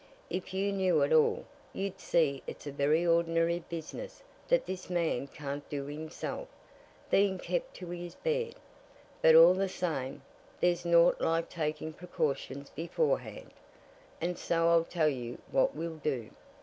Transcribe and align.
"If 0.31 0.51
you 0.51 0.73
knew 0.73 1.03
it 1.03 1.13
all, 1.13 1.45
you'd 1.73 1.99
see 1.99 2.41
it's 2.47 2.65
a 2.65 2.71
very 2.71 3.05
ordinary 3.05 3.59
business 3.59 4.23
that 4.47 4.65
this 4.65 4.89
man 4.89 5.27
can't 5.27 5.69
do 5.69 5.85
himself, 5.85 6.47
being 7.11 7.37
kept 7.37 7.75
to 7.75 7.91
his 7.91 8.15
bed. 8.15 8.55
But 9.21 9.35
all 9.35 9.53
the 9.53 9.69
same, 9.69 10.23
there's 10.59 10.85
naught 10.85 11.21
like 11.21 11.49
taking 11.49 11.93
precautions 11.93 12.71
beforehand, 12.71 13.51
and 14.19 14.39
so 14.39 14.69
I'll 14.69 14.85
tell 14.85 15.07
you 15.07 15.37
what 15.51 15.75
we'll 15.75 15.97
do. 15.97 16.31